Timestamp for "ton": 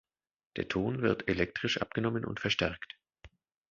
0.67-1.03